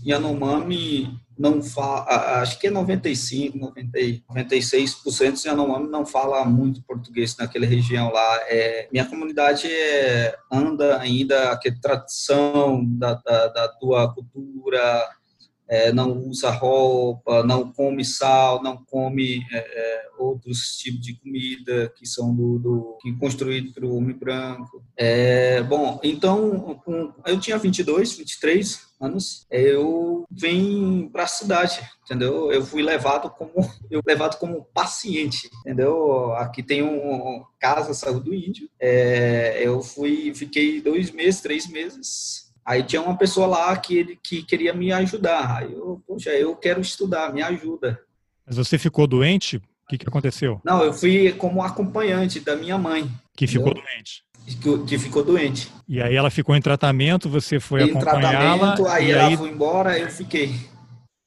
[0.05, 3.99] Yanomami não fala, acho que é 95, 90,
[4.31, 8.41] 96% de Yanomami não fala muito português naquela região lá.
[8.47, 15.09] É, minha comunidade é, anda ainda aquela tradição da, da, da tua cultura,
[15.71, 21.89] é, não usa roupa, não come sal, não come é, é outros tipos de comida
[21.97, 24.85] que são do, do que construído pelo homem branco.
[24.97, 26.83] É, bom, então
[27.25, 32.51] eu tinha 22, 23 anos, eu vim para a cidade, entendeu?
[32.53, 33.53] Eu fui levado como
[33.89, 36.33] eu levado como paciente, entendeu?
[36.33, 38.69] Aqui tem um casa saúde do índio.
[38.81, 44.17] É, eu fui, fiquei dois meses, três meses Aí tinha uma pessoa lá que ele
[44.23, 45.57] que queria me ajudar.
[45.57, 48.01] Aí eu, poxa, eu quero estudar, me ajuda.
[48.47, 49.57] Mas você ficou doente?
[49.57, 50.61] O que, que aconteceu?
[50.65, 53.11] Não, eu fui como acompanhante da minha mãe.
[53.37, 54.23] Que ficou doente.
[54.47, 55.69] Que, que, ficou doente.
[55.89, 58.77] E aí ela ficou em tratamento, você foi acompanhá-la.
[58.93, 59.37] Aí ela aí...
[59.37, 60.55] foi embora, eu fiquei.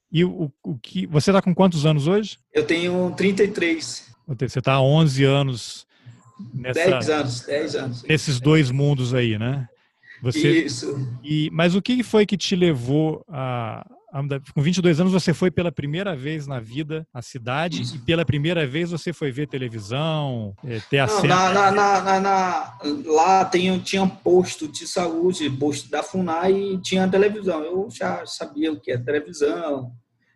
[0.10, 2.40] E o, o que você está com quantos anos hoje?
[2.54, 4.16] Eu tenho 33.
[4.40, 5.86] Você está há 11 anos
[6.54, 8.04] nessa, 10 anos, 10 anos.
[8.04, 9.68] Nesses dois mundos aí, né?
[10.24, 10.96] Você, Isso.
[11.22, 13.86] E, mas o que foi que te levou a,
[14.54, 17.98] Com 22 anos, você foi pela primeira vez na vida à cidade Isso.
[17.98, 21.28] e pela primeira vez você foi ver televisão, é, ter acesso.
[21.28, 26.78] Não, na, na, na, lá tem, tinha um posto de saúde, posto da FUNAI e
[26.78, 27.62] tinha televisão.
[27.62, 29.92] Eu já sabia o que é televisão,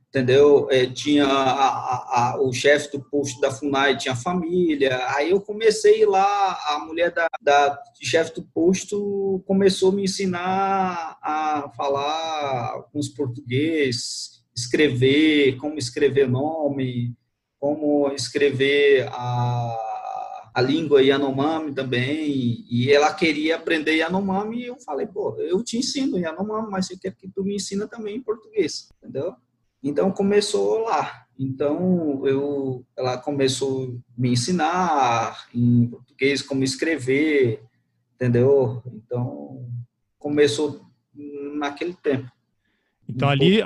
[0.10, 0.68] entendeu?
[0.72, 5.06] É, tinha a, a, a, o chefe do posto da FUNAI, tinha família.
[5.16, 11.18] Aí eu comecei lá, a mulher da, da chefe do posto começou a me ensinar
[11.22, 17.16] a falar com os português, escrever, como escrever nome,
[17.60, 19.88] como escrever a
[20.58, 25.78] a língua Yanomami também, e ela queria aprender Yanomami, e eu falei, pô, eu te
[25.78, 29.36] ensino Yanomami, mas eu quero que tu me ensina também em português, entendeu?
[29.84, 31.26] Então começou lá.
[31.40, 37.62] Então eu, ela começou a me ensinar em português como escrever,
[38.16, 38.82] entendeu?
[38.88, 39.68] Então
[40.18, 40.82] começou
[41.14, 42.32] naquele tempo.
[43.10, 43.62] Então ali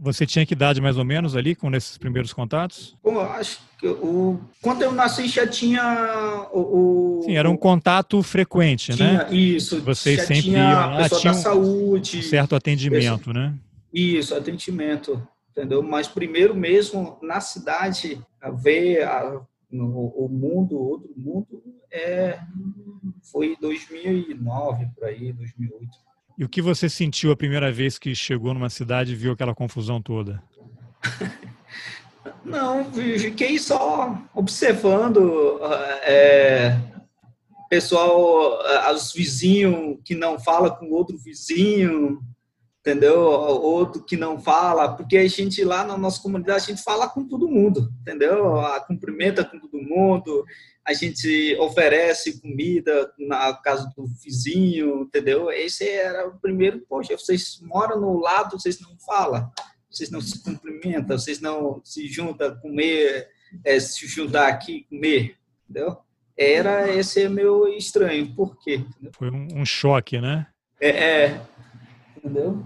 [0.00, 2.96] você tinha que idade mais ou menos ali com esses primeiros contatos?
[3.30, 9.24] Acho que o quando eu nasci já tinha o, Sim, era um contato frequente, tinha,
[9.24, 9.34] né?
[9.34, 9.80] Isso.
[9.80, 13.54] Vocês sempre iam lá, tinha da saúde, um certo atendimento, né?
[13.92, 15.82] Isso, atendimento, entendeu?
[15.82, 18.20] Mas primeiro mesmo na cidade
[18.60, 19.40] ver a,
[19.70, 22.38] no, o mundo, outro mundo é
[23.32, 25.88] foi 2009 por aí, 2008.
[26.38, 29.54] E o que você sentiu a primeira vez que chegou numa cidade e viu aquela
[29.54, 30.42] confusão toda?
[32.44, 35.58] Não, fiquei só observando
[36.02, 36.78] é,
[37.68, 38.58] pessoal,
[38.94, 42.20] os vizinhos que não fala com outro vizinho,
[42.86, 43.18] entendeu?
[43.20, 47.26] Outro que não fala, porque a gente lá na nossa comunidade a gente fala com
[47.26, 48.60] todo mundo, entendeu?
[48.60, 50.44] A cumprimenta com todo mundo,
[50.86, 55.50] a gente oferece comida na casa do vizinho, entendeu?
[55.50, 59.50] Esse era o primeiro, poxa, vocês moram no lado, vocês não falam,
[59.90, 63.26] vocês não se cumprimentam, vocês não se juntam comer,
[63.64, 65.34] é, se juntar aqui comer,
[65.68, 65.96] entendeu?
[66.38, 68.84] Era esse meu estranho, por quê?
[69.12, 70.46] Foi um, um, choque, né?
[70.78, 71.40] É, é
[72.26, 72.62] entendeu?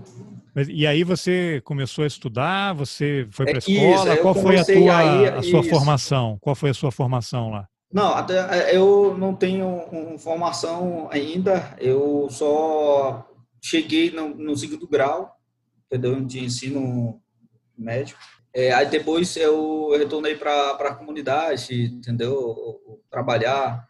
[0.55, 4.59] Mas, e aí você começou a estudar, você foi para a é, escola, qual foi
[4.59, 5.71] a tua aí, a sua isso.
[5.71, 6.39] formação?
[6.41, 7.69] Qual foi a sua formação lá?
[7.93, 9.85] Não, até é, eu não tenho
[10.19, 11.77] formação ainda.
[11.79, 13.29] Eu só
[13.63, 15.33] cheguei no, no segundo grau,
[15.87, 16.21] entendeu?
[16.25, 17.21] De ensino
[17.77, 18.17] médio.
[18.53, 22.81] É, aí depois eu retornei para a comunidade, entendeu?
[23.09, 23.89] Trabalhar.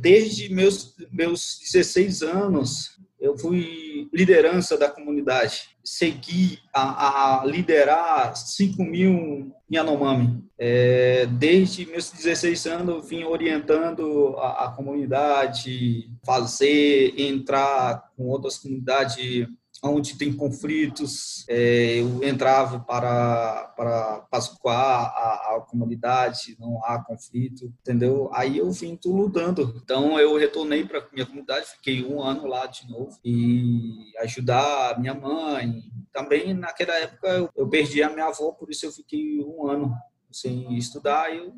[0.00, 2.95] Desde meus meus 16 anos,
[3.26, 10.44] eu fui liderança da comunidade, segui a, a liderar 5 mil Yanomami.
[10.58, 18.58] É, desde meus 16 anos, eu vim orientando a, a comunidade, fazer, entrar com outras
[18.58, 19.48] comunidades
[19.82, 27.72] onde tem conflitos, é, eu entrava para, para pascoar a, a, comunidade, não há conflito,
[27.80, 28.30] entendeu?
[28.32, 29.80] Aí eu vim lutando.
[29.82, 35.14] Então eu retornei para minha comunidade, fiquei um ano lá de novo e ajudar minha
[35.14, 35.82] mãe.
[36.12, 39.94] Também naquela época eu, eu perdi a minha avó, por isso eu fiquei um ano
[40.30, 41.34] sem estudar.
[41.34, 41.54] Eu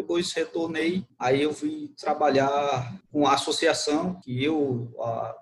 [0.00, 4.92] depois retornei, aí eu fui trabalhar com a associação que eu,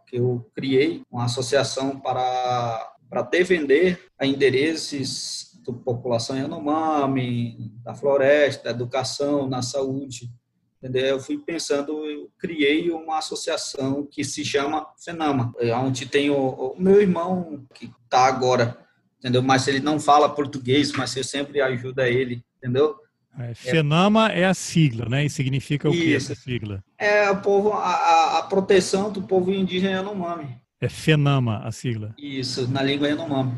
[0.06, 8.64] que eu criei, uma associação para, para defender a endereços da população Yanomami, da floresta,
[8.64, 10.28] da educação, na saúde.
[10.78, 11.06] Entendeu?
[11.06, 15.52] Eu fui pensando, eu criei uma associação que se chama FENAMA,
[15.84, 18.78] onde tem o, o meu irmão que está agora,
[19.18, 19.42] entendeu?
[19.42, 22.96] Mas ele não fala português, mas eu sempre ajudo ele, entendeu?
[23.38, 25.24] É, FENAMA é a sigla, né?
[25.24, 26.82] E significa o que essa sigla?
[26.96, 30.56] É o povo, a, a, proteção do povo indígena Yanomami.
[30.80, 32.14] É FENAMA a sigla?
[32.18, 33.56] Isso, na língua Yanomami.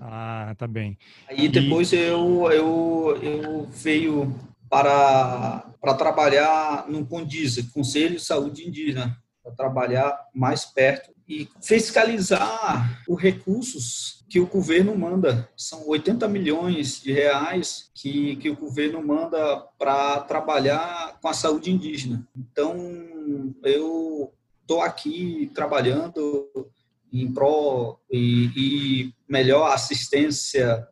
[0.00, 0.98] Ah, tá bem.
[1.28, 1.96] Aí depois e...
[1.96, 4.34] eu, eu, eu veio
[4.68, 13.02] para, para trabalhar no CONDISA, Conselho de Saúde Indígena, para trabalhar mais perto e fiscalizar
[13.08, 15.48] os recursos que o governo manda.
[15.56, 21.70] São 80 milhões de reais que, que o governo manda para trabalhar com a saúde
[21.70, 22.26] indígena.
[22.36, 22.74] Então,
[23.62, 26.50] eu estou aqui trabalhando
[27.12, 30.86] em pró e, e, melhor assistência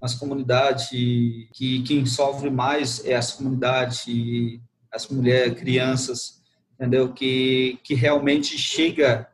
[0.00, 0.88] nas comunidades
[1.54, 4.04] que quem sofre mais é as comunidades
[4.92, 6.40] as mulheres crianças
[6.74, 9.28] entendeu que que realmente chega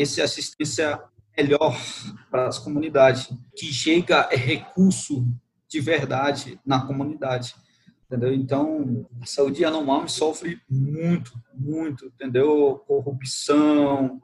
[0.00, 1.00] essa assistência
[1.36, 1.76] melhor
[2.30, 5.26] para as comunidades, que chega é recurso
[5.68, 7.54] de verdade na comunidade,
[8.06, 8.34] entendeu?
[8.34, 12.82] Então, a saúde Yanomami sofre muito, muito, entendeu?
[12.86, 14.20] Corrupção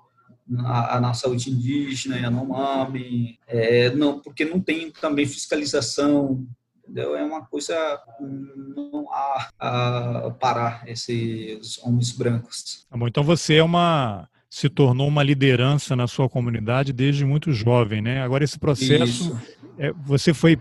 [0.46, 6.46] na, na saúde indígena Yanomami, é, não, porque não tem também fiscalização,
[6.82, 7.16] entendeu?
[7.16, 7.74] É uma coisa
[8.20, 12.86] não há a parar esses homens brancos.
[12.90, 18.00] Bom, então você é uma se tornou uma liderança na sua comunidade desde muito jovem,
[18.00, 18.22] né?
[18.22, 19.38] Agora esse processo.
[19.78, 20.58] É, você foi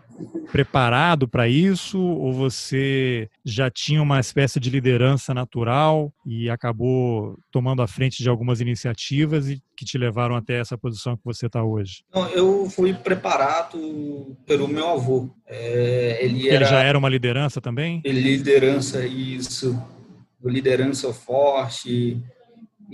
[0.52, 7.82] preparado para isso ou você já tinha uma espécie de liderança natural e acabou tomando
[7.82, 11.64] a frente de algumas iniciativas e que te levaram até essa posição que você está
[11.64, 12.04] hoje?
[12.14, 15.30] Não, eu fui preparado pelo meu avô.
[15.48, 18.02] É, ele, era, ele já era uma liderança também?
[18.04, 19.82] Ele liderança isso,
[20.44, 22.22] liderança forte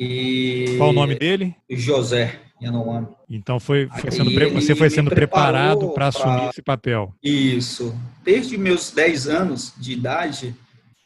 [0.02, 0.78] e.
[0.78, 1.56] Qual o nome dele?
[1.70, 2.40] José.
[2.62, 3.08] Yanomami.
[3.30, 7.14] Então foi, foi sendo, você foi sendo preparado para assumir esse papel.
[7.24, 7.96] Isso.
[8.24, 10.56] Desde meus 10 anos de idade,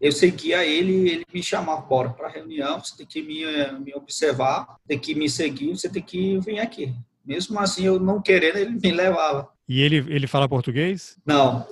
[0.02, 3.46] eu seguia ele, ele me chamava, bora para reunião, você tem que me,
[3.80, 6.94] me observar, tem que me seguir, você tem que vir aqui.
[7.26, 9.48] Mesmo assim, eu não querendo, ele me levava.
[9.68, 11.18] E ele, ele fala português?
[11.26, 11.66] Não,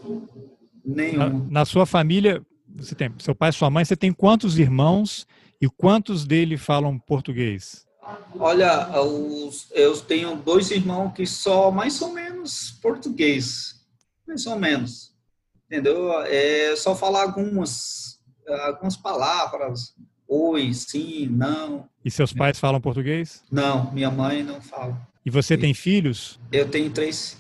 [0.85, 1.17] nenhum.
[1.17, 2.41] Na, na sua família,
[2.73, 5.27] você tem seu pai e sua mãe, você tem quantos irmãos
[5.63, 7.85] e quantos dele falam português?
[8.37, 13.75] Olha, os, eu tenho dois irmãos que só mais ou menos português,
[14.27, 15.13] mais ou menos,
[15.65, 16.21] entendeu?
[16.23, 18.19] É só falar algumas,
[18.65, 19.95] algumas palavras,
[20.27, 21.87] oi, sim, não.
[22.03, 23.41] E seus pais falam português?
[23.49, 24.99] Não, minha mãe não fala.
[25.25, 26.37] E você tem filhos?
[26.51, 27.37] Eu tenho três.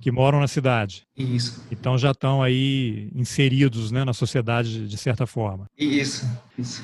[0.00, 1.06] Que moram na cidade?
[1.14, 1.62] Isso.
[1.70, 5.66] Então já estão aí inseridos né, na sociedade de certa forma?
[5.78, 6.26] Isso,
[6.58, 6.82] isso.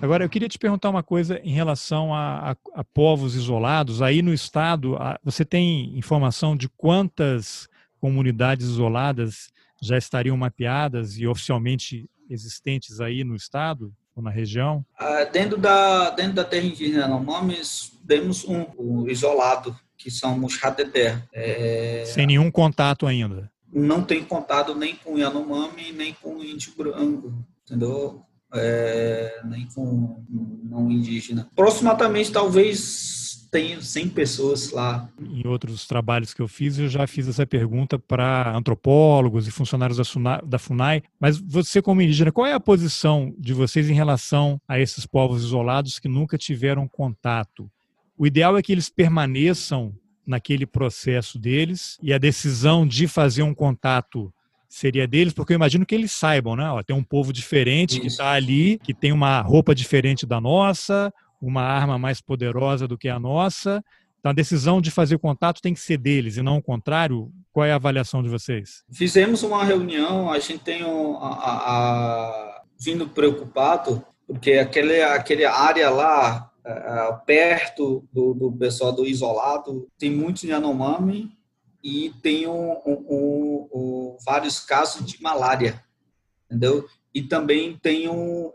[0.00, 4.00] Agora, eu queria te perguntar uma coisa em relação a, a, a povos isolados.
[4.00, 7.68] Aí no estado, você tem informação de quantas
[8.00, 9.50] comunidades isoladas
[9.82, 14.84] já estariam mapeadas e oficialmente existentes aí no estado ou na região?
[14.96, 20.62] Ah, dentro, da, dentro da terra indígena Nomames, temos um, um, isolado, que são os
[20.62, 21.22] Hateder.
[21.32, 22.04] É...
[22.06, 23.50] Sem nenhum contato ainda?
[23.72, 27.34] Não tem contato nem com Yanomami, nem com índio branco,
[27.64, 28.24] entendeu?
[28.54, 30.24] É, nem com
[30.64, 31.48] não indígena.
[31.52, 35.08] Aproximadamente, talvez tenha 100 pessoas lá.
[35.20, 39.98] Em outros trabalhos que eu fiz, eu já fiz essa pergunta para antropólogos e funcionários
[40.44, 44.78] da FUNAI, mas você como indígena, qual é a posição de vocês em relação a
[44.78, 47.70] esses povos isolados que nunca tiveram contato?
[48.16, 49.94] O ideal é que eles permaneçam
[50.26, 54.32] naquele processo deles e a decisão de fazer um contato
[54.68, 56.70] seria deles, porque eu imagino que eles saibam, né?
[56.70, 58.00] Ó, tem um povo diferente Isso.
[58.00, 62.98] que está ali, que tem uma roupa diferente da nossa, uma arma mais poderosa do
[62.98, 63.82] que a nossa.
[64.18, 67.30] Então a decisão de fazer contato tem que ser deles e não o contrário.
[67.52, 68.84] Qual é a avaliação de vocês?
[68.92, 75.44] Fizemos uma reunião, a gente tem um, a, a, a, vindo preocupado, porque aquele, aquele
[75.44, 76.50] área lá,
[77.26, 81.37] perto do, do pessoal do isolado, tem muitos Yanomami
[81.82, 85.82] e tem um, um, um, vários casos de malária,
[86.46, 86.88] entendeu?
[87.14, 88.52] E também tem um,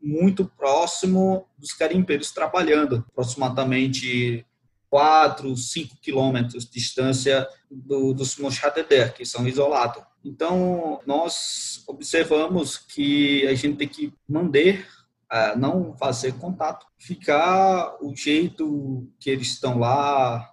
[0.00, 4.44] muito próximo dos carimpeiros trabalhando, aproximadamente
[4.88, 10.02] 4, 5 quilômetros de distância do, dos Mochadeder, que são isolados.
[10.24, 14.86] Então, nós observamos que a gente tem que manter,
[15.32, 20.52] uh, não fazer contato, ficar o jeito que eles estão lá,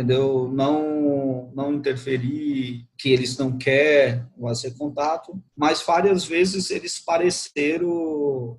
[0.00, 0.50] entendeu?
[0.50, 8.58] Não, não interferir que eles não querem fazer contato, mas várias vezes eles pareceram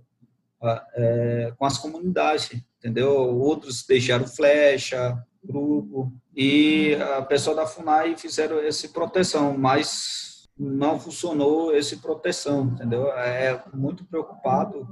[0.61, 3.11] ah, é, com as comunidades, entendeu?
[3.11, 10.30] Outros deixaram flecha, grupo, e a pessoa da FUNAI fizeram essa proteção, mas
[10.61, 13.11] não funcionou essa proteção, entendeu?
[13.13, 14.87] É muito preocupado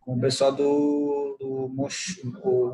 [0.00, 1.68] com o pessoal do, do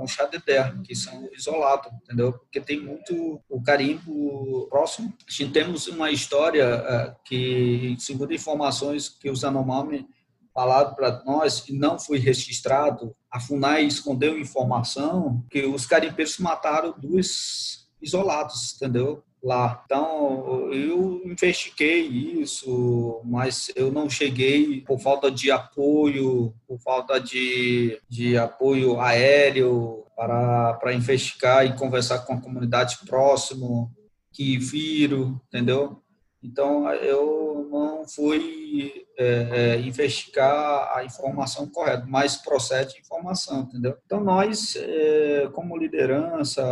[0.00, 2.32] Monchadeder, que são isolados, entendeu?
[2.32, 5.14] Porque tem muito o carimbo próximo.
[5.28, 10.08] A gente temos uma história uh, que, segundo informações que os Anomami
[10.52, 16.92] falaram para nós, que não foi registrado, a FUNAI escondeu informação que os carimpeiros mataram
[16.98, 19.22] dois isolados, entendeu?
[19.42, 19.82] Lá.
[19.84, 28.00] Então, eu investiguei isso, mas eu não cheguei por falta de apoio, por falta de,
[28.08, 33.90] de apoio aéreo para, para investigar e conversar com a comunidade próximo
[34.32, 36.02] que viram, entendeu?
[36.42, 43.96] Então, eu não fui é, é, investigar a informação correta, mas procede informação, entendeu?
[44.06, 46.62] Então, nós, é, como liderança,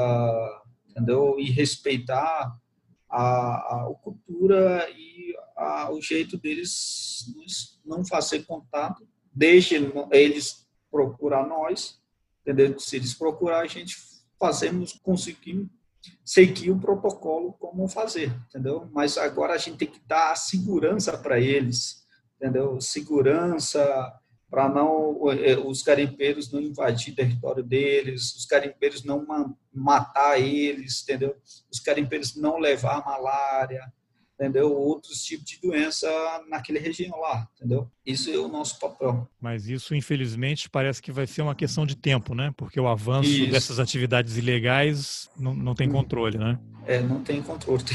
[0.99, 1.37] entendeu?
[1.39, 2.57] E respeitar
[3.09, 7.29] a, a, cultura e a, o jeito deles
[7.85, 9.77] não fazer contato, deixe
[10.11, 12.01] eles procurar nós,
[12.43, 12.79] entendeu?
[12.79, 13.97] Se eles procurar, a gente
[14.39, 15.69] fazemos, conseguimos
[16.25, 18.89] seguir o protocolo como fazer, entendeu?
[18.93, 22.05] Mas agora a gente tem que dar segurança para eles,
[22.37, 22.81] entendeu?
[22.81, 23.81] Segurança
[24.51, 29.27] para não é, os garimpeiros não invadir território deles, os garimpeiros não
[29.73, 31.37] matar eles, entendeu?
[31.71, 33.93] Os garimpeiros não levar malária,
[34.39, 34.73] entendeu?
[34.73, 36.09] Outros tipos de doença
[36.49, 37.91] naquela região lá, entendeu?
[38.07, 39.29] Isso é o nosso papel.
[39.41, 42.53] Mas isso, infelizmente, parece que vai ser uma questão de tempo, né?
[42.57, 43.51] Porque o avanço isso.
[43.51, 46.59] dessas atividades ilegais não, não tem controle, né?
[46.87, 47.85] É, não tem controle.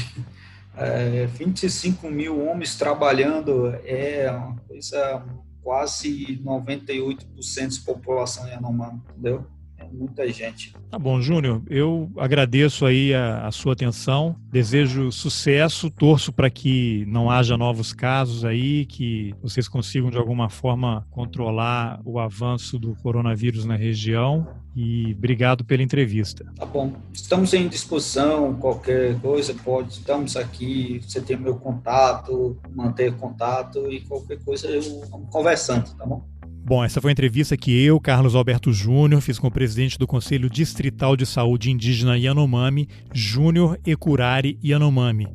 [0.76, 5.24] É, 25 mil homens trabalhando é uma coisa
[5.64, 9.46] quase 98% de população Yanomami, entendeu?
[9.94, 10.74] Muita gente.
[10.90, 17.04] Tá bom, Júnior, eu agradeço aí a, a, sua atenção, desejo sucesso, torço para que
[17.06, 22.94] não haja novos casos aí, que vocês consigam de alguma forma controlar o avanço do
[22.96, 26.44] coronavírus na região e obrigado pela entrevista.
[26.56, 26.92] Tá bom.
[27.12, 34.00] Estamos em disposição, qualquer coisa pode, estamos aqui, você tem meu contato, manter contato e
[34.00, 36.24] qualquer coisa eu vamos conversando, tá bom?
[36.66, 40.06] Bom, essa foi a entrevista que eu, Carlos Alberto Júnior, fiz com o presidente do
[40.06, 45.28] Conselho Distrital de Saúde Indígena Yanomami, Júnior Ecurari Yanomami.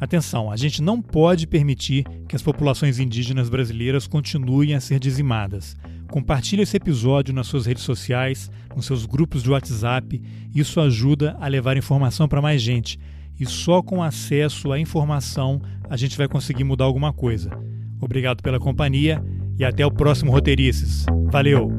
[0.00, 5.76] Atenção, a gente não pode permitir que as populações indígenas brasileiras continuem a ser dizimadas.
[6.10, 10.20] Compartilhe esse episódio nas suas redes sociais, nos seus grupos de WhatsApp.
[10.52, 12.98] Isso ajuda a levar informação para mais gente.
[13.38, 17.56] E só com acesso à informação a gente vai conseguir mudar alguma coisa.
[18.00, 19.22] Obrigado pela companhia
[19.58, 21.06] e até o próximo Roteirices.
[21.30, 21.70] Valeu!